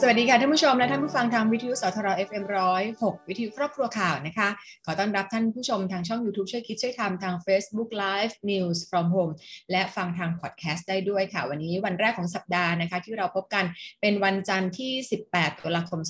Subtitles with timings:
[0.00, 2.44] สวัสดีค่ะท่านผู้ชมและท่านผู้ฟังทางวิทยุสทร FM
[2.86, 4.48] 106 วิทยุครอบครัวข่าวนะคะ
[4.84, 9.32] ขอต้อนรับท่านผู้ชมทางช่อง YouTube ช่วยคิดช่วยทำทาง Facebook Live News from Home
[9.70, 13.64] และฟังทางพอดแคสต์ได้ด้วยค่ะ วันนี้วันแรกของสัปดาห์นะคะ ที่เราพบกัน
[14.00, 14.92] เป็นวันจันทร์ที่
[15.28, 16.00] 18 ตุลาคม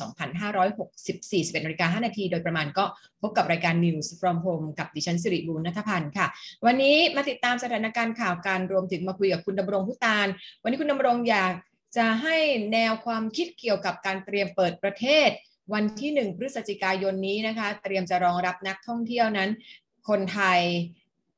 [0.69, 2.85] 2564 11นาฬิกา5นาที โดยประมาณก็
[3.23, 6.27] พบกับรายการ News from Home กับดิฉันสิริบูรณัฐพันธ์ค่ะ
[6.67, 10.27] วันนี้มาติดตามสถานการณ์ข่าวการรวมถึงมาคุยกับคุณดำรงพุตาน
[10.63, 11.53] วันนี้คุณดำรงอยาก
[11.97, 12.37] จะให้
[12.73, 15.31] แนวความคิดเกี่ยวกับการเตรียมเปิดประเทศ
[15.75, 19.51] วันที่ 1 พฤศจิกายนนี้นะคะ เตรียมจะรองรับนักท่องเที่ยวนั้น
[20.09, 20.61] คนไทย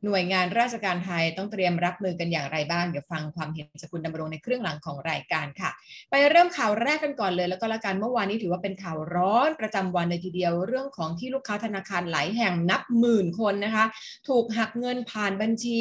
[0.04, 5.70] หน่วยงานราชการไทยต้องเตรียมรับมือกันอย่างไรบ้าง เดี๋ยวฟังความเห็นจากคุณดำรงในเครื่องหลังของรายการค่ะ
[6.10, 13.84] ไปเริ่มข่าวแรกกันก่อนเลย แล้วก็ละกันเมื่อวานนี้ถือว่าเป็นข่าวร้อนประจำวันเลยทีเดียวเรื่องของที่ลูกค้าธนาคารหลายแห่งนับหมื่นคนนะคะ
[14.28, 15.78] ถูกหักเงินผ่านบัญชี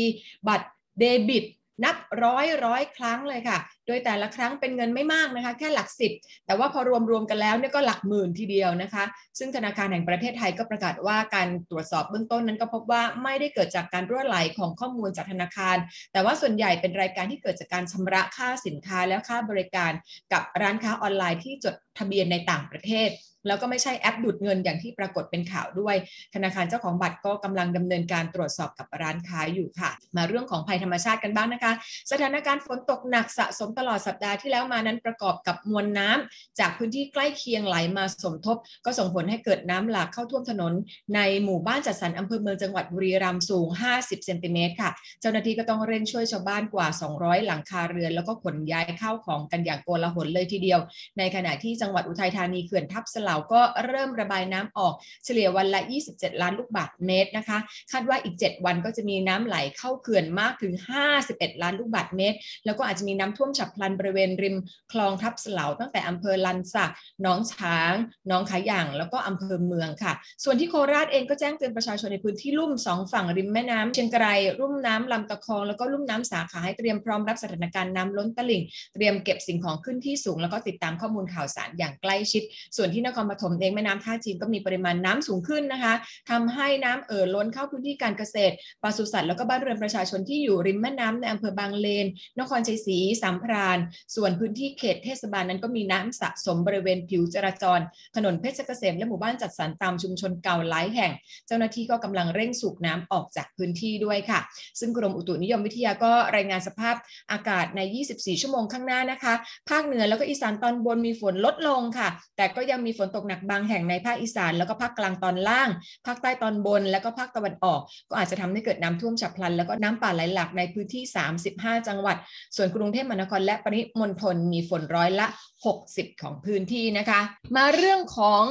[0.48, 0.68] บัตร
[1.00, 1.44] เดบิต
[1.84, 6.12] นับร้อยร้อยครั้งเลยค่ะ โดยแต่ละครั้งเป็นเงินไม่มากนะคะ แค่หลักสิบ
[6.46, 6.80] แต่ว่าพอ
[7.12, 9.04] รวมๆกันแล้วเนี่ยก็หลักหมื่นทีเดียวนะคะ
[9.40, 15.78] ซึ่งธนาคารแห่งประเทศไทยก็ประกาศว่าการตรวจสอบเบื้องต้นนั้นก็พบว่าไม่ได้เกิดจากการรั่วไหลของข้อมูลจากธนาคาร
[16.14, 19.92] แต่ว่าส่วนใหญ่เป็นรายการที่เกิดจากการชำระค่าสินค้าและค่าบริการ
[20.34, 23.10] กับร้านค้าออนไลน์ที่จดทะเบียนในต่างประเทศ
[23.48, 25.96] แล้วก็ไม่ใช่แอปดูดเงินอย่างที่ปรากฏเป็นข่าวด้วย
[26.36, 31.72] ธนาคารเจ้าของบัตรก็กำลังดำเนินการตรวจสอบกับร้านค้าอยู่ค่ะ มาเรื่องของภัยธรรมชาติกันบ้างนะคะ
[32.12, 40.74] สถานการณ์ฝนตกหนักสะสมตลอดสัปดาห์ที่แล้วมานั้นประกอบกับมวลน้ำจากพื้นที่ใกล้เคียงไหลมาสมทบ ก็ส่งผลให้เกิดน้ำหลากเข้าท่วมถนน
[41.16, 43.68] ในหมู่บ้านจัดสรรอำเภอเมืองจังหวัดบุรีรัมย์สูง
[43.98, 50.80] 50 เซนติเมตรค่ะ เจ้าหน้าที่ก็ต้องเร่งช่วยชาวบ้านกว่า 200 หลังคาเรือน แล้วก็ขนย้ายข้าวของกันอย่างโกลาหลเลยทีเดียว
[51.18, 54.94] ในขณะที่จังหวัดอุทัยธานีเขื่อนทับสลาวก็เริ่มระบายน้ำออก
[55.26, 57.58] เฉลี่ยวันละ 27 ล้านลูกบาศก์เมตรนะคะ
[57.92, 60.74] คาดว่าอีก 7 วันก็จะมีน้ำไหลเข้าเขื่อนมากถึง
[61.18, 64.58] 51 ล้านลูกบาศก์เมตร แล้วก็อาจจะมีน้ำท่วมฉับพลันบริเวณริม
[64.92, 66.92] คลองทับเสลาตั้งแต่อำเภอลันสัก
[67.22, 67.94] หนองช้าง
[68.28, 70.14] หนองขายาง แล้วก็อำเภอเมืองค่ะ
[70.44, 74.26] ส่วนที่โคราชเองก็แจ้งเตือนประชาชนในพื้นที่ลุ่มสองฝั่งริมแม่น้ำเชียงไกร
[74.60, 78.64] รุ่มน้ำลำตะคอง แล้วก็ลุ่มน้ำสาขาให้เตรียมพร้อมรับสถานการณ์น้ำล้นตลิ่ง
[78.96, 82.44] เตรียมเก็บสิ่งของขึ้นที่สูง แล้วก็ติดตามข้อมูลข่าวสารอย่างใกล้ชิด
[82.78, 85.94] ส่วนที่นครปฐมเองแม่น้ำท่าจีนก็มีปริมาณน้ำสูงขึ้นนะคะ
[86.30, 92.08] ทำให้น้ำเอ่อล้นเข้าพื้นที่การเกษตรปศุสัตว์แล้วก็บ้านเรือนประชาชนที่อยู่ริมแม่น้ำในอำเภอบางเลน
[92.40, 93.78] นครชัยศรีสามพราน
[94.16, 97.80] ส่วนพื้นที่เขตเทศบาลนั้นก็มีน้ำสะสมบริเวณผิวจราจร
[98.16, 101.12] ถนนเพชรเกษมและหมู่บ้านจัดสรรตามชุมชนเก่าหลายแห่ง
[101.48, 104.40] เจ้าหน้าที่ก็กำลังเร่งสูบน้ำออกจากพื้นที่ด้วยค่ะ
[104.80, 106.96] ซึ่งกรมอุตุนิยมวิทยาก็รายงานสภาพ
[107.32, 109.34] อากาศใน 24 ชั่วโมงข้างหน้านะคะ
[109.70, 115.70] ภาคเหนือแล้วก็อีสานตอนบนมีฝนลดลงค่ะ แต่ก็ยังมีฝนตกหนักบางแห่งในภาคอีสาน แล้วก็ภาคกลางตอนล่าง
[116.08, 121.04] ภาคใต้ตอนบน แล้วก็ภาคตะวันออก ก็อาจจะทำให้เกิดน้ำท่วมฉับพลัน แล้วก็น้ำป่าไหลหลากในพื้นที่
[121.44, 122.18] 35 จังหวัด
[122.56, 125.28] ส่วนกรุงเทพมหานครและปริมณฑลมีฝนร้อยละ
[125.66, 127.22] 60 ของพื้นที่นะคะ
[127.56, 128.44] มาเรื่องของ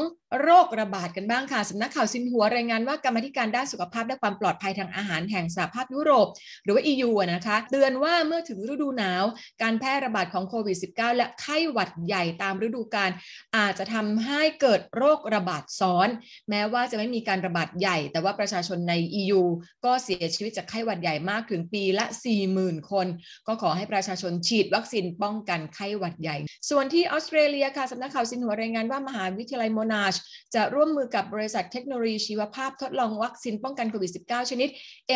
[0.42, 6.26] โรคระบาดกันบ้างค่ะ สำนักข่าวซินหัวรายงานว่ากรรมธิการด้านสุขภาพและความปลอดภัยทางอาหารแห่งสหภาพยุโรป
[6.64, 9.24] หรือว่า EU นะคะเตือนว่าเมื่อถึงฤดูหนาว
[9.62, 13.10] การแพร่ระบาดของโควิด -19 และไข้หวัดใหญ่ตามฤดูกาล
[13.56, 16.08] อาจจะทำให้เกิดโรคระบาดซ้อน
[16.50, 19.42] แม้ว่าจะไม่มีการระบาดใหญ่ แต่ว่าประชาชนใน EU
[19.84, 22.04] ก็เสียชีวิตจากไข้หวัดใหญ่มากถึงปีละ
[22.48, 23.06] 40,000 คน
[23.46, 26.36] ก็ขอให้ประชาชนฉีดวัคซีนป้องกันไข้หวัดใหญ่
[26.70, 30.14] ส่วนที่ที่ออสเตรเลียค่ะสำนักข่าวสินหัวรายงานว่ามหาวิทยาลัยโมนาช
[30.54, 34.68] จะร่วมมือกับบริษัทเทคโนโลยีชีวภาพทดลองวัคซีนป้องกันโควิด -19 ชนิด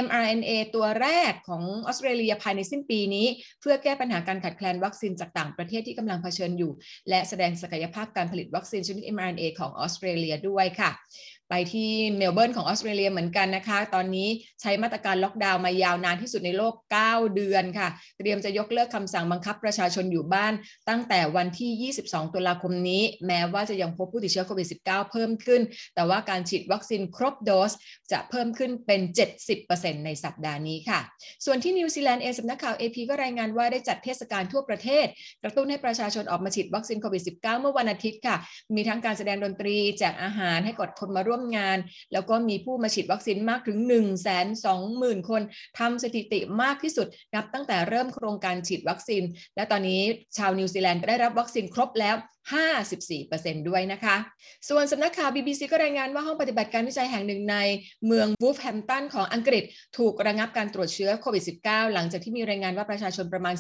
[0.05, 3.27] mRNA ตัวแรกของออสเตรเลียภายในสิ้นปีนี้
[3.61, 6.73] เพื่อแก้ปัญหาการขาดแคลนวัคซีนจากต่างประเทศที่กำลังเผชิญอยู่
[7.09, 10.91] และแสดงศักยภาพการผลิตวัคซีนชนิด mRNA ของออสเตรเลียด้วยค่ะ
[11.51, 14.29] ไปที่เมลเบิร์นของออสเตรเลียเหมือนกันนะคะ ตอนนี้
[14.61, 16.75] ใช้มาตรการล็อกดาวน์มายาวนานที่สุดในโลก
[17.05, 17.89] 9 เดือนค่ะ
[18.19, 20.53] เตรียมจะยกเลิกคำสั่งบังคับประชาชนอยู่บ้าน
[20.89, 25.61] ตั้งแต่วันที่ 22 ตุลาคมนี้ แม้ว่าจะยังพบผู้ติดเชื้อโควิด -19 เพิ่มขึ้น
[25.95, 27.73] แต่ว่าการฉีดวัคซีนครบโดส
[28.13, 29.01] จะเพิ่มขึ้นเป็น
[29.53, 31.01] 70%ในสัปดาห์นี้ค่ะ
[31.45, 35.07] ส่วนที่นิวซีแลนด์เองสำนักข่าว AP ก็รายงานว่าได้จัดเทศกาลทั่วประเทศ
[35.43, 38.37] กระตุ้นให้ประชาชนออกมาฉีดวัคซีนโควิด -19 เมื่อวันอาทิตย์ค่ะ
[38.75, 41.79] มีทั้งการแสดงดนตรีแจกอาหารให้กับคนมาร่วมงาน
[42.13, 43.97] แล้วก็มีผู้มาฉีดวัคซีนมากถึง 1 2 0
[44.65, 45.43] 0 0 0 คน
[45.79, 49.23] ทำสถิติมากที่สุด นับตั้งแต่เริ่มโครงการฉีดวัคซีน
[49.57, 50.01] และตอนนี้
[50.37, 52.17] ชาวนิวซีแลนด์ก็ได้รับวัคซีนครบแล้ว
[53.05, 54.17] 54%ด้วยนะคะ
[54.69, 57.57] ส่วนสำนักข่าว BBC ก็รายงานว่าห้องปฏิบัติการวิจัยแห่งหนึ่งใน
[58.07, 59.65] เมืองวูฟแฮมตันของอังกฤษ
[59.99, 63.55] ถูกระงับการตรวจเชื้อโควิด -19 หลังจากที่มีรายงานว่าประชาชนประมาณ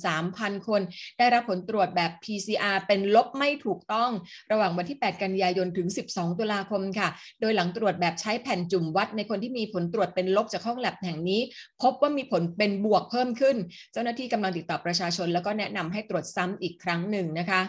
[0.00, 0.80] 43,000 คน
[1.18, 4.10] ได้รับผลตรวจแบบ PCR เป็นลบไม่ถูกต้อง
[4.52, 7.08] ระหว่างวันที่ 8 กันยายนถึง 12 ตุลาคมค่ะ
[7.40, 11.40] โดยหลังตรวจแบบใช้แผ่นจุ่มวัด ในคนที่มีผลตรวจเป็นลบจากห้องแลบแห่งนี้
[11.82, 13.56] พบว่ามีผลเป็นบวกเพิ่มขึ้น
[13.92, 17.62] เจ้าหน้าที่กำลังติดต่อประชาชน แล้วก็แนะนำให้ตรวจซ้ำอีกครั้งหนึ่งนะคะ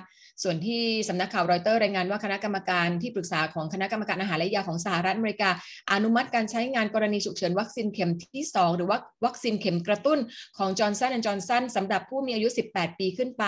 [0.44, 5.50] ส่วนที่สำนักข่าวรอยเตอร์รายงานว่าคณะกรรมการที่ปรึกษาของคณะกรรมการอาหารและยาของสหรัฐอเมริกา
[5.92, 10.20] อนุมัติการใช้งานกรณีฉุกเฉินวัคซีนเข็มที่ 2 หรือว่าวัคซีนเข็มกระตุ้น
[10.58, 13.44] ของจอห์นสันแอนด์จอห์นสันสำหรับผู้มีอายุ 18 ปีขึ้นไป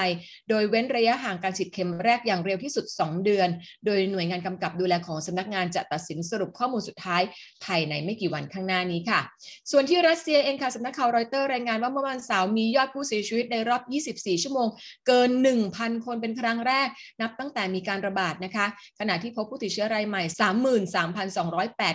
[0.50, 3.50] โดยเว้นระยะห่างการฉีดเข็มแรกอย่างเร็วที่สุด 2 เดือน
[3.86, 7.22] โดยหน่วยงานกำกับดูแลของสำนักงานจะตัดสินสรุปข้อมูลสุดท้าย
[7.66, 9.19] ภายในไม่กี่วันข้างหน้านี้ค่ะ
[9.72, 13.81] ส่วนที่รัสเซียเองค่ะสำนักข่าวรอยเตอร์รายงานว่าเมื่อวันเสาร์มียอดผู้เสียชีวิตในรอบ
[14.16, 14.68] 24 ชั่วโมง
[15.07, 15.30] เกิน
[15.68, 16.82] 1,000 คนเป็นครั้งแรก
[17.21, 18.65] นับตั้งแต่มีการระบาดนะคะ
[19.00, 20.24] ขณะที่พบผู้ติดเชื้อรายใหม่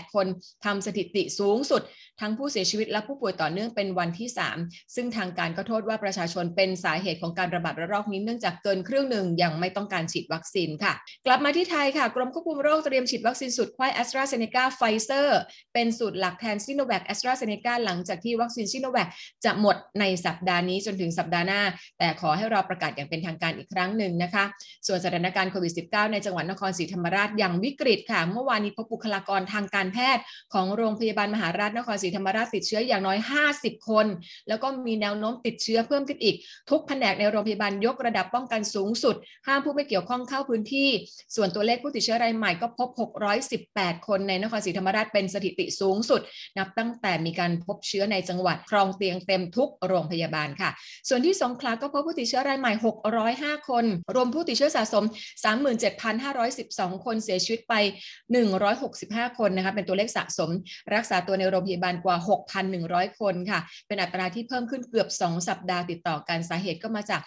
[0.00, 0.26] 33,208 คน
[0.64, 1.82] ทำสถิติสูงสุด
[2.20, 4.29] ทั้งผู้เสียชีวิตและผู้ป่วยต่อเนื่องเป็นวันที่
[4.61, 10.93] 3 ซึ่งทางการก็โทษว่าประชาชนเป็นสาเหตุของการระบาดระลอกนี้เนื่องจากเกินครึ่งหนึ่งยังไม่ต้องการฉีดวัคซีนค่ะ
[11.26, 15.41] กลับมาที่ไทยค่ะ กรมควบคุมโรคเตรียมฉีดวัคซีนสูตรไขว้แอสตราเซเนกาไฟเซอร์
[15.75, 19.09] เป็นสูตรหลักแทนซิโนแวคแอสตราเซเนกาหลังจากที่วัคซีนซิโนแวค
[19.44, 21.62] จะหมดในสัปดาห์นี้จนถึงสัปดาห์หน้า
[21.99, 24.44] แต่ขอให้รอประกาศอย่างเป็นทางการอีกครั้งหนึ่งนะคะ
[24.87, 30.23] ส่วนสถานการณ์โควิด -19 ในจังหวัดนครศรีธรรมราชอย่างวิกฤตค่ะ เมื่อวานนี้พบบุคลากรทางการแพทย์
[30.55, 33.19] ของโรงพยาบาลมหาราชนครศรีธรรมราชติดเชื้ออย่างน้อย
[33.52, 34.06] 50 คน
[34.49, 36.37] แล้วก็มีแนวโน้มติดเชื้อเพิ่มขึ้นอีก
[36.70, 39.14] ทุกแผนกในโรงพยาบาลยกระดับป้องกันสูงสุด
[39.46, 40.88] ห้ามผู้ไม่เกี่ยวข้องเข้าพื้นที่
[41.37, 42.88] ส่วนตัวเลขผู้ติดเชื้อรายใหม่ก็พบ
[43.49, 46.20] 618 คนในนครศรีธรรมราชเป็นสถิติสูงสุด
[46.58, 50.70] นับตั้งแต่มีการพบเชื้อในจังหวัดครองเตียงเต็มทุกโรงพยาบาลค่ะ
[51.08, 52.72] ส่วนที่สงขลาก็พบผู้ติดเชื้อรายใหม่
[53.56, 53.84] 605 คน
[54.14, 55.05] รวมผู้ติดเชื้อสะสม
[56.25, 57.75] 37,512 คนเสียชีวิตไป
[58.60, 60.50] 165 คนนะคะเป็นตัวเลขสะสม
[60.94, 62.17] รักษาตัวในโรงพยาบาลกว่า
[62.67, 67.21] 6,100 คนค่ะ เป็นอัตราที่เพิ่มขึ้นเกือบ 2 สัปดาห์ติดต่อกันสาเหตุก็มาจาก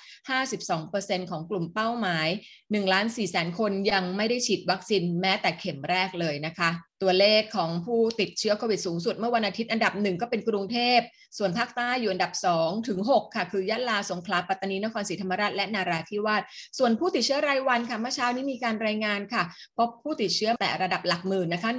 [0.61, 2.27] 52%ของกลุ่มเป้าหมาย
[2.59, 6.71] 1ล้าน4แสนคนยังไม่ได้ฉีดวัคซีนแม้แต่เข็มแรกเลยนะคะ
[7.03, 10.99] ตัวเลขของผู้ติดเชื้อโควิดสูงสุดเมื่อวันอาทิตย์อันดับหนึ่งก็เป็นกรุงเทพ
[11.37, 16.41] ส่วนภาคใต้อยู่อันดับ2ถึง6ค่ะ คือยะลาสงขลาปัตตานีนครศรีธรรมราชและนาราธิวาส
[16.77, 19.43] ส่วนผู้ติดเชื้อรายวันค่ะเมื่อเช้านี้มีการรายงานค่ะ
[19.77, 21.69] พบผู้ติดเชื้อแต่ระดับหลักหมื่นนะคะ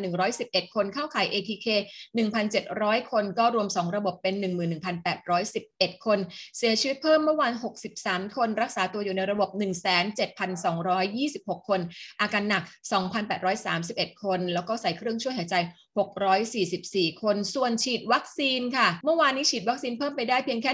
[0.00, 1.66] 11,111 คนเข้าข่าย ATK
[2.38, 4.34] 1,700 คนก็รวม 2 ระบบเป็น
[5.20, 6.18] 11,811 คน
[6.58, 7.52] เสียชีวิตเพิ่มเมื่อวาน
[7.94, 9.50] 63 คน รักษาตัวอยู่ในระบบ
[10.78, 11.80] 17,226 คน
[12.20, 12.62] อาการหนัก
[13.42, 15.54] 2,831 คนแล้วก็ใส่เครื่องช่วยหายใจ
[15.98, 20.72] 644 คน ส่วนฉีดวัคซีนค่ะ เมื่อวานนี้ฉีดวัคซีนเพิ่มไปได้เพียงแค่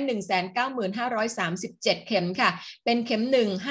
[1.37, 2.50] 195,537 เข็มค่ะ
[2.85, 3.67] เป็นเข็ม 1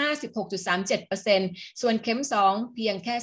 [0.53, 3.15] 56.37%ส่วนเข็ม 2 เพียงแค่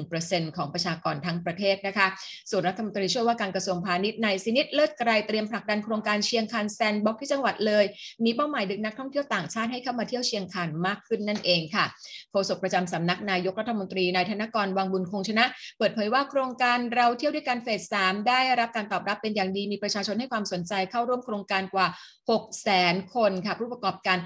[0.00, 2.06] 39.01%ของประชากรทั้งประเทศนะคะ
[2.50, 7.84] ส่วนรัฐมนตรีช่วยว่าการกระทรวงพาณิชย์นายสินิตย์ เลิศไกรเตรียมผลักดันโครงการเชียงคานแซนด์บ็อกซ์ที่จังหวัดเลย
[8.24, 11.84] มีเป้าหมายดึงนักท่องเที่ยวต่างชาติให้เข้ามาเที่ยวเชียงคานมากขึ้นนั่นเองค่ะ
[12.30, 15.44] โฆษกประจำสำนักนายกรัฐมนตรีนายธนกรวังบุญคงชนะ
[15.78, 21.86] เปิดเผยว่าโครงการเราเที่ยวด้วยกันเฟส3ได้รับการตอบรับเป็นอย่างดีมีประชาชนให้ความสนใจเข้าร่วมโครงการกว่า
[22.28, 24.18] 6 0แสนคนค่ะ ผู้ประกอบการ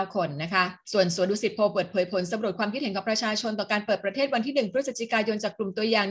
[0.00, 6.06] 2,249 คนนะคะ ส่วนสวนดุสิตโพลเปิดเผยผลสำรวจความคิดเห็นของประชาชนต่อการเปิดประเทศวันที่ 1 พฤศจิกายนจากกลุ่มตัวอย่าง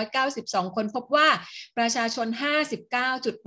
[0.00, 1.28] 1,392 คนพบว่า
[1.78, 2.26] ประชาชน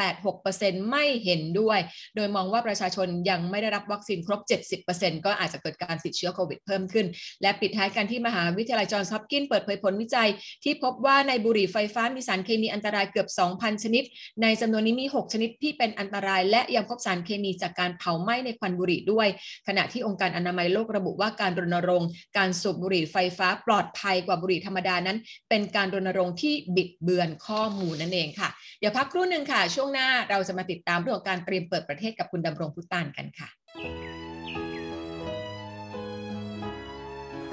[0.06, 1.80] 59.86%ไม่เห็นด้วย
[2.16, 4.42] โดยมองว่าประชาชนยังไม่ได้รับวัคซีนครบ
[4.84, 7.08] 70%ก็อาจจะเกิดการติดเชื้อโควิดเพิ่มขึ้น
[7.42, 10.30] และปิดท้ายกันที่มหาวิทยาลัยจอห์นส์ฮอปกินเปิดเผยผลวิจัย
[10.64, 14.04] ที่พบว่าในบุหรี่ไฟฟ้ามีสารเคมีอันตรายเกือบ 2,000 ชนิด
[14.42, 19.28] ในจำนวนนี้มี 6 ชนิดที่เป็นอันตราย และยังพบสารเคมีจากการเผาไหม้ในควันบุหรี่ด้วย
[19.68, 25.18] ขณะที่องค์การอนามัยโลกระบุว่าการรณรงค์การสูบบุหรี่ไฟฟ้าปลอดภัยกว่าบุหรี่ธรรมดานั้น
[25.50, 28.50] เป็นการรณรงค์ที่บิดเบือนข้อมูลนั่นเองค่ะ
[28.80, 33.48] เดี๋ยวพักครู่หนึ่งค่ะ ช่วงหน้าเราจะมาติดตามเรื่องของการเตรียมเปิดประเทศกับคุณดำรงพุตานกันค่ะ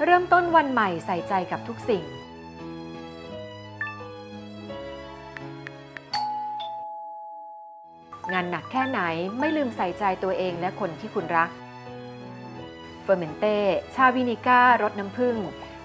[0.05, 2.03] เริ่มต้นวันใหม่ใส่ใจกับทุกสิ่ง
[8.71, 8.99] แค่ไหน
[9.39, 11.49] ไม่ลืมใส่ใจตัวเองและคนที่คุณรัก
[13.03, 13.57] เฟอร์เมนเต้
[13.95, 15.35] ชา Vinegar รสน้ำผึ้ง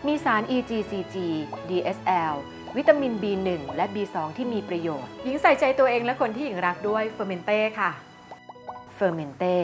[0.07, 1.17] มีสาร EGCG
[1.69, 2.35] DSL
[2.77, 7.91] วิตามิน B1 และ B2 ที่มีประโยชน์ หญิงใส่ใจตัวเองและคนที่หญิงรักด้วยเฟอร์เมนเต้ค่ะ
[8.95, 9.57] เฟอร์เมนเต้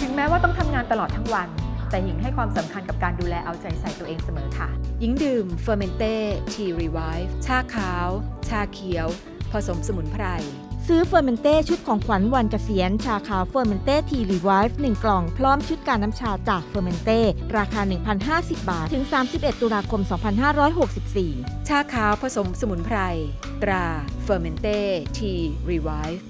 [0.00, 1.48] ถึงแม้ว่าต้องทำงานตลอดทั้งวัน
[1.90, 6.16] แต่หญิงให้ความสำคัญกับการดูแลเอาใจใส่ตัวเองเสมอค่ะ หญิงดื่มเฟอร์เมนเต้
[6.52, 8.08] ทีรีไวฟ์ชาขาว
[8.48, 9.08] ชาเขียว
[9.52, 10.24] ผสมสมุนไพร
[10.86, 17.20] ซื้อเฟอร์เมนเต้ชุดของขวัญวันเกษียณ ชาขาวเฟอร์เมนเต้ทีรีไวฟ์1กล่อง พร้อมชุดการน้ำชาจากเฟอร์เมนเต้
[17.56, 17.80] ราคา
[18.26, 20.02] 1,050 บาท ถึง 31 ตุลาคม
[20.84, 22.98] 2564 ชาขาวผสมสมุนไพร
[23.62, 23.84] ตรา
[24.24, 24.78] เฟอร์เมนเต้
[25.18, 25.32] ที
[25.70, 26.29] รีไวฟ์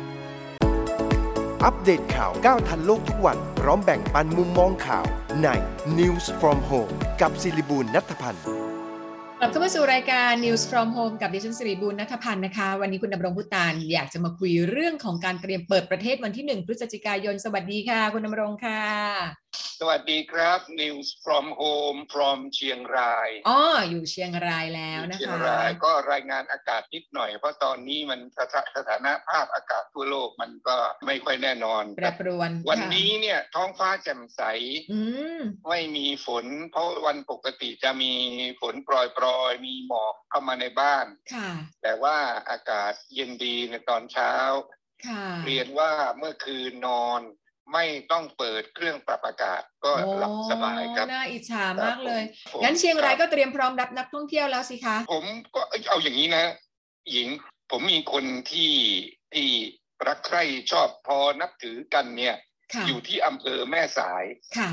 [1.65, 5.05] อัปเดตข่าวก้าวทันโลกทุกวัน พร้อมแบ่งปันมุมมองข่าว
[5.43, 5.47] ใน
[5.99, 8.43] News from Home กับศิริบูลนัทพันธ์
[9.39, 18.81] กลับเข้ามาสู่รายการ News from Home กับดิฉันสิริบูลนัทพันธ์นะคะ วันนี้คุณดำรงพุตานอยากจะมาคุยเรื่องของการเตรียมเปิดประเทศวันที่ 1 พฤศจิกายน สวัสดีค่ะ คุณดำรงค่ะ
[19.83, 23.59] สวัสดีครับ News from home from เชียงรายอ๋อ
[23.89, 34.41] อยู่เชียงรายแล้วนะเชียงคะรายก็รายงานอากาศนิดหน่อย เพราะตอนนี้มันสถาสถานะภาพอากาศทั่วโลกมันก็ไม่ค่อยแน่นอนแปรปรวน วันค่ะนี้เนี่ยท้องฟ้าแจ่มใส
[34.91, 34.99] อื
[35.37, 38.13] มไม่มีฝน เพราะวันปกติจะมี
[38.61, 41.49] ฝนโปรยๆมีหมอกเข้ามาในบ้านค่ะ
[41.83, 42.17] แต่ว่า
[42.49, 44.33] อากาศเย็นดีในตอนเช้า
[45.07, 47.21] ค่ะเรียนว่าเมื่อคืนนอน
[47.73, 55.25] ไม่ต้องเปิดเครื่องปรับอากาศก็หลับสบายครับโอ้น่าอิจฉามากเลยผมงั้นเชียงรายคก็บเตรียมพร้อมรับนักท่องเที่ยวแล้วสิคะ ผม
[55.55, 56.45] ก็เอาอย่างนี้นะ
[57.11, 57.27] หญิง
[57.71, 58.73] ผมมีคนที่
[59.33, 59.47] ที่
[60.07, 62.35] รักใคร่ชอบพอนับถือกันเนี่ย
[62.73, 64.23] ค่ะอยู่ที่อำเภอแม่สาย
[64.57, 64.71] ค่ะ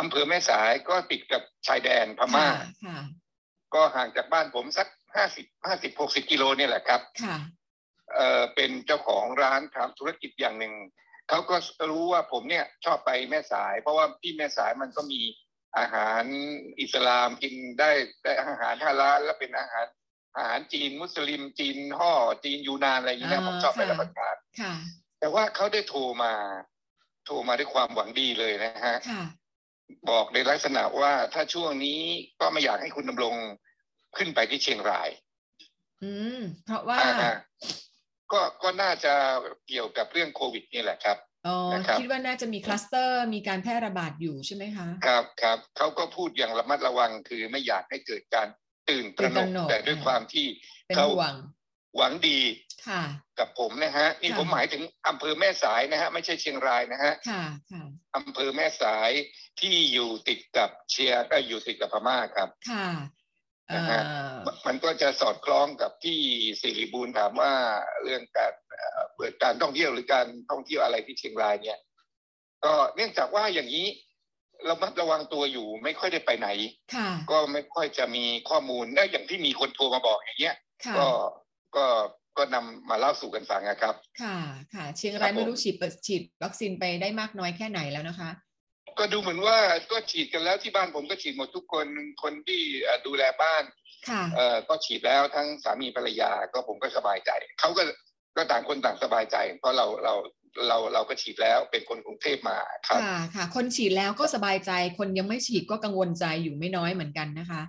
[0.00, 2.98] อำเภอแม่สายก็ติดกับชายแดนพม่าค่ะค่ะ
[3.74, 7.36] ก็ห่างจากบ้านผมสักห้าสิบห้าสิบหกสิบกิโลเนี่ยแหละครับค่ะ
[8.14, 10.74] เอ่อเป็นเจ้าของร้านทำธุรกิจอย่างหนึ่ง
[11.28, 11.56] เขาก็
[11.90, 15.20] รู้ว่าผมเนี่ยชอบไปแม่สาย เพราะว่าที่แม่สายมันก็มี
[15.78, 16.22] อาหาร
[16.80, 17.90] อิสลามกินได้
[18.24, 19.86] ได้อาหารฮาลาลและเป็นอาหาร
[20.36, 22.12] อาหารจีนมุสลิมจีนห่อ
[22.44, 24.74] จีนยูนานอะไรอย่างนี้นะอ่าผมชอบไปค่ะรับประทานค่ะ
[25.20, 26.32] แต่ว่าเขาได้โทรมา
[27.26, 29.24] โทรมาด้วยความหวังดีเลยนะฮะค่ะ
[30.10, 32.00] บอกในลักษณะว่าถ้าช่วงนี้
[32.40, 33.34] ก็ไม่อยากให้คุณดำรง
[34.16, 35.08] ขึ้นไปที่เชียงราย
[36.02, 37.34] อืม เพราะว่าอ่าฮะ
[38.32, 39.14] ก็ก็น่าจะ
[39.68, 48.48] เกี่ยวกับเรื่องโควิดนี่แหละครับอ๋อนะครับคิดว่าน่าจะมีคลัสเตอร์มีการแพร่ระบาดอยู่ใช่ไหมคะ ครับครับเขาก็พูดอย่างระมัดระวังคือไม่อยากให้เกิดการ
[48.90, 50.46] ตื่นตระหนตื่กนตระหนกแต่ด้วยความที่
[50.86, 51.34] เป็นเขาห่วง
[51.96, 52.40] หวังดี
[52.88, 53.02] ค่ะ
[53.38, 57.84] กับผมนะฮะนี่ค่ะผมหมายถึงอำเภอแม่สายนะฮะไม่ใช่เชียงรายนะฮะค่ะค่ะ
[58.16, 59.10] อำเภอแม่สาย
[59.60, 63.21] ที่อยู่ติดกับเชียร์ก็อยู่ติดกับพม่าครับ ค่ะเอ่
[63.74, 64.02] นะฮะ
[64.46, 66.20] อมันก็จะสอดคล้องกับที่
[66.60, 67.52] สิริบูลถามว่า
[68.02, 71.78] เรื่องการเอ่อเปิดการท่องเที่ยวหรือการท่องเที่ยวอะไรที่เชียงรายเนี่ย
[72.64, 73.86] ก็เนื่องจากว่าอย่างนี้
[74.68, 76.48] ระมัดระวังตัวอยู่ไม่ค่อยได้ไปไหน
[76.94, 81.08] ค่ะก็ไม่ค่อยจะมีข้อมูลและอย่างที่มีคนโทรมาบอกอย่างเงี้ยค่ะก็
[81.76, 81.86] ก็
[82.38, 84.38] ก็นำมาเล่าสู่กันฟังนะครับ ค่ะ
[84.74, 88.30] ค่ะ เชียงครัรายบผมไม่รู้ฉีดเปิดฉีดวัคซีนไปได้มากน้อยแค่ไหนแล้วนะคะ
[88.98, 89.58] ก็ดูเหมือนว่า
[89.92, 91.86] ก็ฉีดกันแล้วที่บ้านผมก็ฉีดหมดทุกคน
[92.22, 93.64] คนที่เอ่อดูแลบ้าน
[94.08, 97.30] ค่ะเอ่อก็ฉีดแล้วทั้งสามีภรรยาก็ผมก็สบายใจ
[97.60, 97.82] เขาก็
[98.36, 100.14] ก็ต่างคนต่างสบายใจ เพราะเราเรา
[100.68, 102.58] เราเราก็ฉีดแล้วเป็นคนกรุงเทพมา
[102.88, 107.62] ครับค่ะค่ะ คนฉีดแล้วก็สบายใจ คนยังไม่ฉีดก็กังวลใจอยู่ไม่น้อยเหมือนกันนะคะ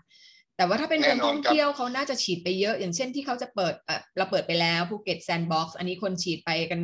[0.57, 6.79] แต่ว่าถ้าเป็นแน่คนนอนท่องครับเที่ยวเขาน่าจะฉีดไปเยอะ อย่างเช่นที่เขาจะเปิดเอ่อเราเปิดไปแล้วภูเก็ตแซนด์บ็อกซ์อันนี้คนฉีดไปกัน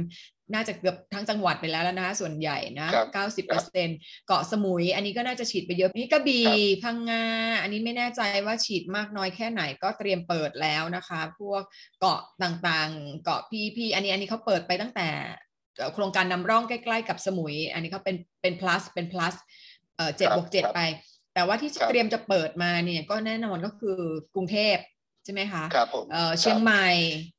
[0.53, 3.89] น่าจะเกือบทั้งจังหวัดไปแล้วแล้วนะคะส่วนใหญ่นะครับเก้าสิบเปอร์เซ็นต์
[4.27, 6.47] เกาะสมุย อันนี้ก็น่าจะฉีดไปเยอะนี่กระบี่
[6.83, 7.23] พังงา
[7.61, 11.61] อันนี้ไม่แน่ใจว่าฉีดมากน้อยแค่ไหนก็เตรียมเปิดแล้วนะคะ พวก
[11.99, 15.09] เกาะต่างๆ เกาะพีพีอันนี้อันนี้เขาเปิดไปตั้งแต่
[15.77, 19.35] เอ่อโครงการนำร่องใกล้ๆกับสมุย อันนี้เขาเป็นเป็น plus เป็น plus
[19.95, 20.81] เอ่อเจ็ดครับบวกเจ็ดครับไป
[21.33, 23.99] แต่ว่าที่ครับเตรียมจะเปิดมาเนี่ยก็แน่นอนก็คือ
[24.35, 24.77] กรุงเทพ
[25.23, 26.87] ใช่ไหมคะครับผมเอ่อเชียงใหม่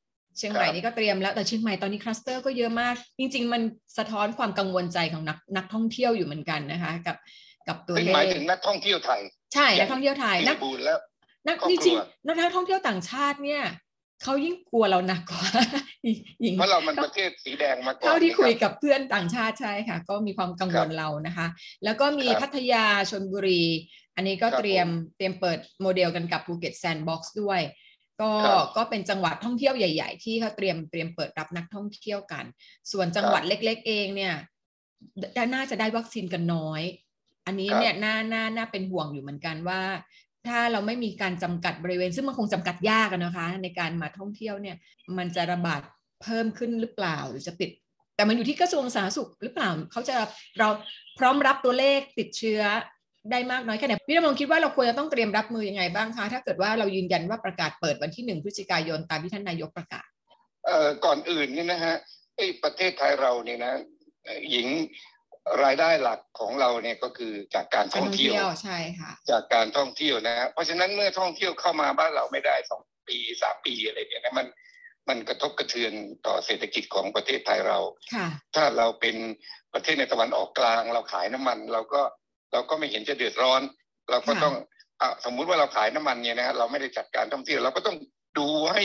[0.41, 3.61] ชียงใหม่ครับนี่ก็เตรียมแล้วแต่เชียงใหม่ตอนนี้คลัสเตอร์ก็เยอะมาก จริง ๆ มัน
[3.97, 7.17] สะท้อนความกังวลใจของนักนักท่องเที่ยวอยู่เหมือนกันนะคะ กับ
[7.67, 9.21] กับตัวซึ่งเลหมายขถึงนักท่องเที่ยวไทย
[9.53, 10.99] ใช่นักท่องเที่ยวไทยสินัริกบูลแล้ว
[11.47, 13.63] นักครอบครัวจริงๆนักท่องเที่ยวต่างชาติเนี่ย
[14.23, 15.45] เขายิ่งกลัวเราหนักกว่า
[16.41, 21.47] หญิงเพราะเรามันประเทศสีแดงมาก่อนเท่าที่นี่คุยรับกับเพื่อนต่างชาติใช่ค่ะ ก็มีความกังวลครับเรานะคะ
[21.83, 23.63] แล้วก็มีครับพัทยาชลบุรี
[24.15, 27.61] อันนี้ก็ครับเตรียมผมเตรียมเปิดโมเดลกันกับภูเก็ตแซนด์บ็อกซ์ด้วย
[28.21, 32.45] ก็ครับก็เป็นจังหวัดท่องเที่ยวใหญ่ ๆ ที่เขาเตรียมเตรียมเปิดรับนักท่องเที่ยวกัน
[32.91, 34.33] ส่วนจังหวัดเล็ก ๆ เองเนี่ย
[35.35, 36.81] ได้น่าจะได้วัคซีนกันน้อย
[37.45, 39.81] อันนี้ครับเนี่ยน่าน่าน่าเป็นห่วงอยู่เหมือนกันว่า
[40.47, 44.75] ถ้าเราไม่มีการจำกัดบริเวณ ซึ่งมันคงจำกัดยากนะคะ ในการมาท่องเที่ยวเนี่ย
[45.17, 45.81] มันจะระบาด
[46.21, 47.69] เพิ่มขึ้นหรือเปล่าหรือจะติด
[48.15, 50.15] แต่มันอยู่ที่กระทรวงสาธารณสุขหรือเปล่าเขาจะ
[50.59, 50.69] เรา
[51.17, 52.61] พร้อมรับตัวเลขติดเชื้อ
[53.29, 60.07] ได้มากน้อยแค่ไหนพี่ดำรงคิดว่าเราควรจะต้องเตรียมรับมือยังไงบ้างคะถ้าเกิดว่าเรายืนยันว่าประกาศเปิดวันที่หนึ่งพฤศจิกายนตามที่ท่านนายกประกาศ
[60.65, 61.95] เอ่อก่อนอื่นนี่นะฮะ
[62.37, 63.73] ไอ้ประเทศไทยเราเนี่ยนะ
[64.23, 64.67] เอ่อหญิง
[65.63, 74.47] รายได้หลักของเราเนี่ยก็คือจากการการท่องท่องเที่ยวเที่ยวใช่ค่ะจากการท่องเที่ยวนะฮะเพราะฉะนั้นเมื่อท่องเที่ยวเข้ามาบ้านเราไม่ได้สองปีสามปีอะไรเนี่ยนะมัน
[75.09, 75.93] มันกระทบกระเทือน
[76.25, 77.79] ต่อเศรษฐกิจของประเทศไทยเรา
[78.15, 79.15] ค่ะถ้าเราเป็น
[79.73, 82.01] ประเทศในตะวันออกกลาง เราขายน้ำมัน เราก็
[82.53, 83.61] เราก็ไม่เห็นจะเดือดร้อน
[84.09, 84.55] เราก็ค่ะต้อง
[85.01, 87.97] อะสมมุติว่าเราขายน้ำมันเนี่ยนะฮะเราไม่ได้จัดการท่องเที่ยวเราก็ต้อง
[88.39, 88.83] ดูให้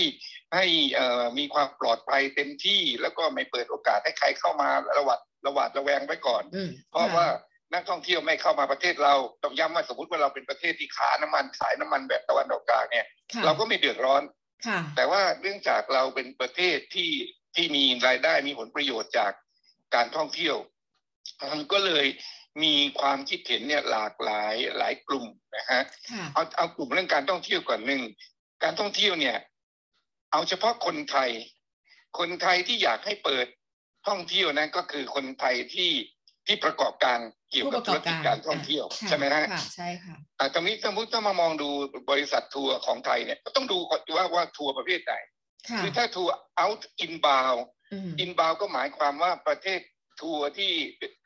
[0.54, 4.68] ให้เอ่อมีความปลอดภัยเต็มที่แล้วก็ไม่เปิดโอกาสให้ใครเข้ามา
[4.98, 7.26] ระหวัดระหวาดระแวงไว้ก่อนอืมเพราะว่า
[7.74, 14.22] นักท่องเที่ยวไม่เข้ามาประเทศเราต้องย้ำว่าสมมติว่าเราเป็นประเทศที่ขาน้ำมันขายน้ำมันแบบตะวันออกกลางเนี่ยค่ะเราก็ไม่เดือดร้อน
[14.66, 17.10] ค่ะแต่ว่าเนื่องจากเราเป็นประเทศที่
[17.54, 19.32] ที่มีรายได้มีผลประโยชน์จาก
[19.94, 20.56] การท่องเที่ยว
[21.52, 22.06] มันก็เลย
[22.62, 28.02] มีความคิดเห็นเนี่ยหลากหลายหลายกลุ่มนะฮะค่ะเอาเอากลุ่มเรื่องการท่องเที่ยวก่อนหนึ่ง
[28.62, 29.36] การท่องเที่ยวเนี่ย
[30.32, 31.30] เอาเฉพาะคนไทย
[32.18, 33.46] คนไทยที่อยากให้เปิด
[34.08, 35.92] ท่องเที่ยวนั้นก็คือคนไทยที่
[36.46, 37.18] ที่ประกอบการ
[37.50, 41.68] เกี่ยวกับธุรกิจการท่องเที่ยวค่ะใช่ไหมฮะค่ะใช่ค่ะอ่าตรงนี้สมมติถ้ามามองดู
[42.10, 45.14] บริษัททัวร์ของไทยเนี่ยก็ต้องดูก่อนว่าว่าทัวร์ประเภทไหน
[45.68, 49.80] ค่ะคือถ้าทัวร์ out inbound อืม inbound ก็หมายความว่าประเทศ
[50.20, 50.72] ทัวร์ที่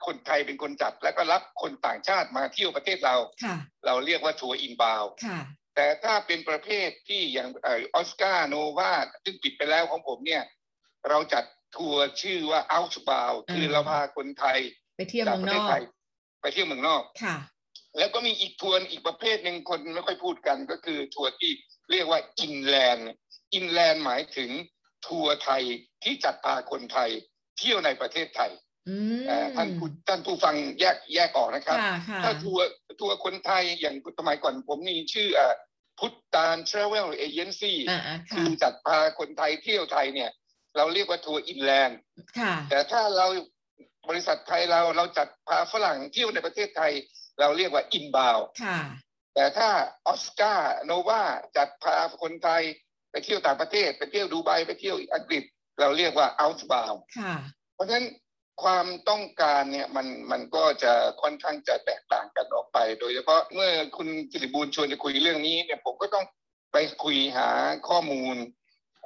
[0.06, 3.56] คนไทยเป็นคนจัด แล้วก็รับคนต่างชาติมาเที่ยวประเทศเราค่ะ
[3.86, 5.40] เราเรียกว่าทัวร์ inbound ค่ะ
[5.76, 8.92] แต่ถ้าเป็นประเภทที่อย่างออสการ์โนวา
[9.24, 10.42] ซึ่งปิดไปแล้วของผมเนี่ย
[11.08, 11.44] เราจัด
[11.76, 14.58] ทัวร์ชื่อว่า outbound อืมคือเราพาคนไทย
[14.96, 15.82] ไปเที่ยวจากเมืองประนเทศอไทกออก
[16.40, 17.36] ไปเที่ยวเมืองนอกค่ะ
[17.98, 21.52] แล้วก็มีอีกทัวร์อีกประเภทหนึ่งคนไม่ค่อยพูดกันก็คือทัวร์ที่
[21.90, 24.50] เรียกว่า inland inland หมายถึง
[25.06, 25.62] ทัวร์ไทย
[26.04, 27.10] ที่จัดพาคนไทย
[27.58, 28.69] เที่ยวในประเทศไทยอืมเอ่อ
[29.56, 32.66] ท่านผู้ท่านผู้ฟังแยกแยกออกนะครับค่ะค่ะถ้าทัวร์
[33.00, 35.54] ทัวร์คนไทยอย่างสมัยก่อนผมมีชื่อเอ่อ
[35.98, 40.30] พุทธาน Travel Agency อ่าอ่าค่ะคือจัดพาคนไทยเที่ยวไทยเนี่ย
[40.76, 41.98] เราเรียกว่าทัวร์ inland
[42.38, 43.26] ค่ะแต่ถ้าเรา
[44.08, 46.92] บริษัทไทยเราเราจัดพาฝรั่งเที่ยวในประเทศไทย
[47.40, 48.78] เราเรียกว่า inbound ค่ะ
[49.34, 49.68] แต่ถ้า
[50.06, 51.22] ออสการ์โนวา
[51.56, 52.62] จัดพาคนไทย
[53.10, 55.42] ไปเที่ยวต่างประเทศ ไปเที่ยวดูไบไปเที่ยวอังกฤษ
[55.80, 57.34] เราเรียกว่า outbound ค่ะ
[57.74, 58.06] เพราะฉะนั้น
[58.62, 60.92] ความต้องการเนี่ยมันมันก็จะ
[61.22, 66.24] ค่อนข้างจะแตกต่างกันออกไป โดยเฉพาะเมื่อคุณสิริบูลชวนจะคุยเรื่องนี้เนี่ยผมก็ต้อง
[66.72, 67.48] ไปคุยหา
[67.88, 68.36] ข้อมูล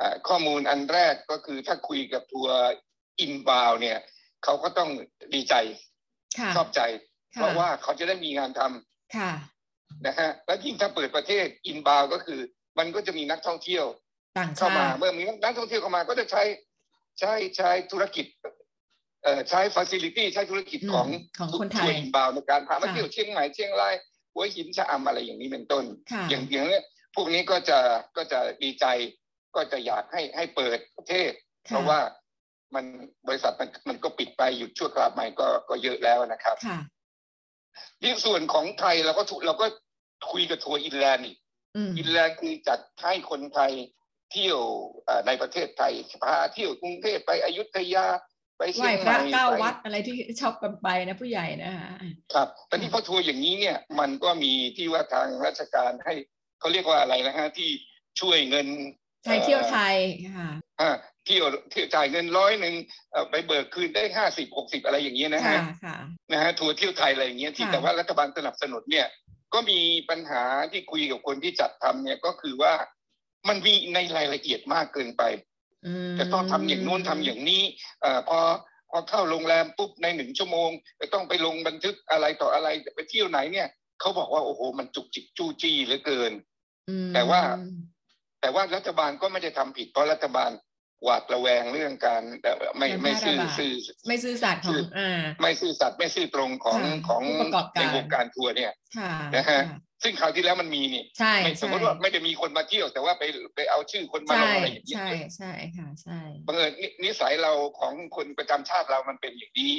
[0.00, 2.58] อ่าข้อมูลอันแรกก็คือถ้าคุยกับทัวร์
[3.20, 3.98] อินบาวเนี่ย
[4.44, 4.90] เขาก็ต้อง
[5.34, 5.54] ดีใจ
[6.38, 6.80] ค่ะชอบใจ
[7.36, 9.30] ค่ะเพราะว่าเขาจะได้มีงานทำค่ะ
[10.06, 12.40] นะฮะแล้วยิ่งถ้าเปิดประเทศ inbound ก็คือ
[12.78, 13.86] มันก็จะมีนักท่องเที่ยว
[14.38, 16.42] ต่างชาติเข้ามาเมื่อมีนักท่องเที่ยวเข้ามาก็จะใช้
[17.20, 18.54] ใช้ใช้ธุรกิจเอ่อ
[19.48, 21.08] ใช้ฟ a ซิลิตี้ใช้ธุรกิจอืมของ
[21.38, 23.94] ของคนไทยทัวร์ inbound ในการพามาค่ะเที่ยวเชียงใหม่เชียงราย
[24.32, 26.82] หัวหินชะอำอะไรอย่างนี้เป็นต้นค่ะอย่างอย่างเนี้ย
[27.14, 27.78] พวกนี้ก็จะ
[28.16, 28.86] ก็จะดีใจ
[29.56, 31.30] ก็จะอยากให้ให้เปิดประเทศ
[31.66, 32.00] เพราะว่า
[32.74, 32.84] มัน
[33.28, 36.78] บริษัทมันมันก็ปิดไปหยุดชั่วคราวใหม่ก็ก็เยอะแล้วนะครับค่ะ
[38.00, 39.66] ที่ส่วนของไทยเราก็ถูเราก็
[40.32, 41.38] คุยกับทัวร์ inland อีก
[41.76, 43.72] อืม inland คือจัดให้คนไทย
[44.32, 44.60] เที่ยว
[45.04, 48.06] เอ่อในประเทศไทยพาเที่ยวกรุงเทพไปอยุธยา
[48.58, 51.88] ไปไหเชีว้ยงพใหระม่เก้าไปวัดอะไรที่ชอบกันไปนะผู้ใหญ่นะคะ
[52.34, 56.14] ครับตอนนี้พอทัวร์อย่างนี้เนี่ยมันก็มีที่ว่าทางราชการให้
[56.60, 57.70] เขาเรียกว่าอะไรนะฮะที่
[58.20, 58.66] ช่วยเงิน
[59.24, 59.96] ไทยเที่ยวไทย
[60.38, 60.90] ค่ะอ่า
[61.24, 62.74] เที่ยวเที่ยวจ่ายเงินร้อยหนึ่ง
[63.12, 65.96] เอ่อไปเบิกคืนได้ห้าสิบหกสิบอะไรอย่างเงี้ยนะค่ะฮะค่ะ
[66.32, 69.06] นะฮะทัวร์เที่ยวไทยอะไรอย่างเงี้ยที่ค่ะแต่ว่ารัฐบาลสนับสนุนเนี่ย
[69.54, 72.72] ก็มีปัญหาที่คุยกับคนที่จัดทำเนี่ยก็คือว่า
[73.48, 75.53] มันมีในรายละเอียดมากเกินไปอืม
[76.18, 77.62] จะต้องทำอย่างนู้นทำอย่างนี้
[78.02, 78.38] เอ่อพอ
[78.90, 80.70] พอเข้าโรงแรมปุ๊บในหนึ่งชั่วโมง
[81.00, 83.68] จะต้องไปลงบันทึกอะไรต่ออะไรไปเที่ยวไหนเนี่ย
[84.00, 86.32] เขาบอกว่าโอ้โห มันจุกจิกจู้จี้เหลือเกิน
[86.88, 87.40] อืมแต่ว่า
[88.40, 90.50] แต่ว่ารัฐบาลก็ไม่ได้ทำผิดเพราะรัฐบาล
[91.04, 93.72] หวาดระแวงเรื่องการเอ่อไม่ไม่ซื่อซื่อ
[94.06, 103.22] ไม่ซื่อสัตย์ของอ่าไม่ซื่อสัตย์ไม่ซื่อตรงของค่ะของผู้ประกอบการในวงการทัวร์เนี่ยค่ะนะฮะค่ซึ่งคราวที่แล้วมันมีนี่ใช่ไม่สมใช่มติว่าไม่ได้มีคนมาเที่ยวแต่ว่าไป
[103.54, 109.72] ไปเอาชื่อคนมาลใช่งอะไรอย่างเงี้ยใช่ใช่ค่ะใช่บังเอิญนินิสัยเราของคนประจำชาติเรามันเป็นอย่างนี้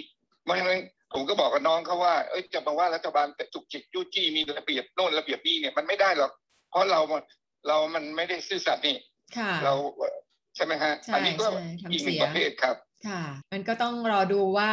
[0.43, 0.81] เพราะฉะนั้น
[1.13, 6.31] ผมก็บอกกับน้องเขาว่าเอ้ยจะมาว่ารัฐบาลจุกจิกจู้จี้มีระเบียบโน่นระเบียบนี่เนี่ยมันไม่ได้หรอก
[6.71, 7.01] เพราะเรา
[7.67, 8.97] เรามันไม่ได้ซื่อสัตย์นี่
[9.37, 9.73] ค่ะเรา
[10.55, 12.75] ใช่ไหมฮะใช่อันนี้ก็ใช่ทำอีกหนึ่งเสียประเภทครับ
[13.07, 14.71] ค่ะ มันก็ต้องรอดูว่า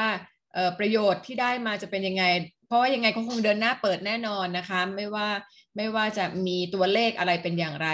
[0.55, 2.25] เอ่อประโยชน์ที่ได้มาจะเป็นยังไง
[2.73, 5.29] ราะว่ายังไงก็คงเดินหน้าเปิดแน่นอนนะคะ ไม่ว่า
[5.77, 7.89] ไม่ว่าจะมีตัวเลขอะไรเป็นอย่างไร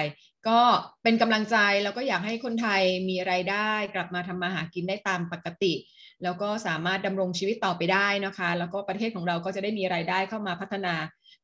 [0.48, 0.60] ก็
[1.02, 5.74] เป็นกำลังใจแล้วก็อยากให้คนไทยมีไรายได้ กลับมาทำมาหากินได้ตามปกติ
[6.22, 10.94] แล้วก็สามารถดำรงชีวิตต่อไปได้นะคะ แล้วก็ประเทศของเราก็จะได้มีรายได้เข้ามาพัฒนา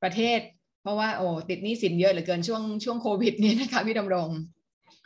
[0.02, 0.40] ประเทศ
[0.83, 4.28] เพราะว่าโอ้ติดหนี้สินเยอะเหลือเกินช่วงช่วงโควิดเนี่ยนะคะพี่ดำรง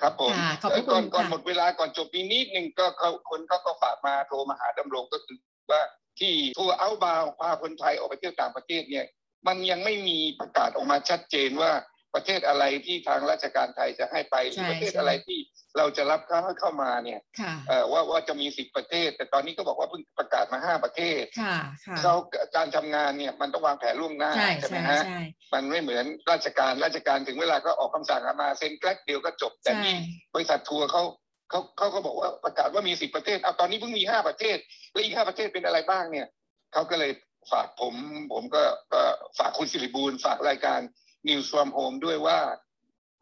[0.02, 5.38] ครับผมค่ะขอบพระคุณก่อนก่อนค่ะหมดเวลาก่อนจบปีนิดนึงก็เขาคนเขาก็ฝากมาโทรมาหาดำรงก็คือ
[5.70, 5.82] ว่า
[6.18, 9.06] ที่ทัวร์เอาบาวพาคนไทยออกไปเที่ยวต่างประเทศเนี่ย
[9.46, 11.72] มันยังไม่มีประกาศออกมาชัดเจนว่า
[12.14, 15.38] ประเทศอะไรที่ทางราชการไทยจะให้ไปหรือใช่ประเทศใช่อะไรที่
[15.78, 22.14] เราจะรับเขาให้เข้ามาเนี่ยค่ะเอ่อว่าว่าจะมีสิบประเทศ แต่ตอนนี้ก็บอกว่าเพิ่งประกาศมาห้าประเทศค่ะค่ะเขา
[22.56, 25.20] การทำงานเนี่ยมันต้องวางแผนล่วงหน้าใช่ใช่ไหมใช่ฮะใช่
[25.54, 29.96] มันไม่เหมือนราชการราชการถึงเวลาก็ออกคำสั่งมาเซ็นแกลกเดียวก็จบแต่ใช่นี่
[30.34, 31.02] บริษัททัวร์เขา
[31.50, 34.56] เขาเขาก็บอกว่าประกาศว่ามีสิบประเทศเอาตอนนี้เพิ่งมีห้าประเทศ
[34.92, 36.26] แล้วอีกห้าประเทศเป็นอะไรบ้างเนี่ย
[36.72, 37.12] เขาก็เลย
[37.52, 37.94] ฝากผม
[38.32, 39.02] ผมก็ก็
[39.38, 40.80] ฝากคุณสิริบูลฝากรายการ
[41.28, 42.38] News from Home ด้วยว่า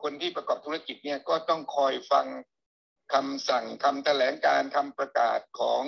[0.03, 2.27] คนที่ประกอบธุรกิจเนี่ยก็ต้องคอยฟัง
[3.15, 5.85] คำสั่งคำแถลงการคำประกาศของ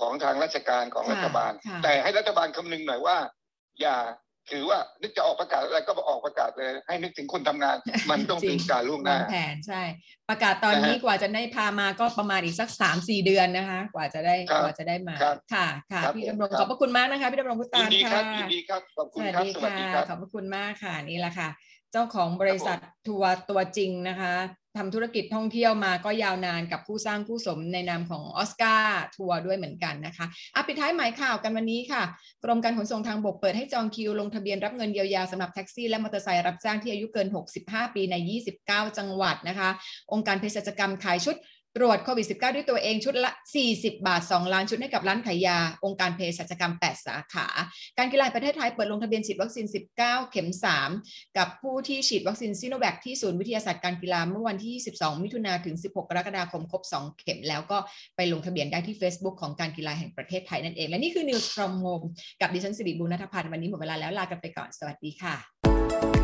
[0.00, 3.18] ของทางราชการของค่ะรัฐบาลค่ะแต่ให้รัฐบาลคำนึงหน่อยว่า
[3.80, 3.98] อย่า
[4.50, 7.76] ถือว่านึกจะออกประกาศอะไรก็ออกประกาศเลย ให้นึกถึงคนทำงาน
[8.10, 9.82] มันต้องเป็นการวางแผนล่วงหน้า จริงใช่
[10.28, 21.48] ประกาศตอนนี้นะฮะกว่าจะได้พามาก็ประมาณอีกสักสามสี่เดือนนะคะ กว่าจะได้ครับกว่าจะได้มาครับค่ะค่ะครับพี่ดำรงครับขอบพระคุณมากนะคะพี่ดำรงพุฒตาลค่ะยินดีครับยินดีครับขอบคุณครับสวัสดีค่ะสวัสดีครับขอบพระคุณมากค่ะนี่แหละค่ะ
[21.92, 22.78] เจ้าของบริษัท
[23.08, 24.34] ทัวร์ตัวจริงนะคะ
[24.76, 32.02] ทำธุรกิจท่องเที่ยวมาก็ยาวนานกับผู้สร้างผู้สมในนามของออสการ์ทัวร์ด้วยเหมือนกันนะคะอะปิดท้ายหมายข่าวกันวันนี้ค่ะ
[32.44, 37.28] กรมการขนส่งทางบกเปิดให้จองคิว ลงทะเบียนรับเงินเยียวยาสำหรับแท็กซี่และมอเตอร์ไซค์รับจ้างที่อายุเกิน
[37.60, 38.16] 65 ปีใน
[38.56, 39.70] 29 จังหวัดนะคะ
[40.12, 41.36] องค์การเภสัชกรรมขายชุด
[41.76, 43.32] ตรวจโควิด -19 ด้วยตัวเองชุดละ
[43.68, 47.46] 40 บาท 2 ล้านชุดให้กับร้านขายยา องค์การเภสัชกรรม 8 สาขา
[47.98, 50.48] การกีฬาประเทศไทยเปิดลงทะเบียนฉีดวัคซีน 19 เข็ม
[50.92, 57.78] 3 กับผู้ที่ฉีดวัคซีนซิโนแวคที่ศูนย์วิทยาศาสตร์การกีฬาเมื่อวันที่22มิถุนาถึง 16 กรกฎาคมครบ 2 เข็ม แล้วก็
[58.16, 62.06] ไปลงทะเบียนได้ที่ Facebook ของการกีฬาแห่งประเทศไทยนั่นเอง และนี่คือ News from Home
[62.40, 66.23] กับดิฉันสิริบุญนัทพันธ์วันนี้หมดเวลาแล้วลากันไปก่อนสวัสดีค่ะ